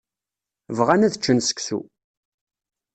Bɣan 0.77 1.05
ad 1.05 1.15
ččen 1.19 1.39
seksu. 1.41 1.79